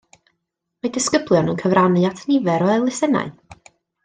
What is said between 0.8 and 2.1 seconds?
Mae disgyblion yn cyfrannu